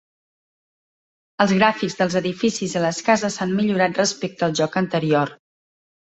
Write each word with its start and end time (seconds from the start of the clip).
Els 1.43 1.51
gràfics 1.57 1.95
dels 1.99 2.15
edificis 2.21 2.73
i 2.77 2.81
les 2.85 3.01
cases 3.09 3.37
s'han 3.41 3.53
millorat 3.59 3.99
respecte 4.01 4.47
al 4.49 4.57
joc 4.61 4.79
anterior. 4.83 5.33